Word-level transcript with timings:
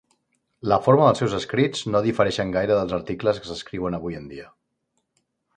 La 0.71 0.79
forma 0.85 1.03
dels 1.07 1.21
seus 1.23 1.35
escrits 1.41 1.85
no 1.95 2.01
difereixen 2.07 2.55
gaire 2.57 2.79
dels 2.79 2.97
articles 3.01 3.43
que 3.45 3.51
s'escriuen 3.53 3.99
avui 3.99 4.21
en 4.23 4.29
dia. 4.33 4.51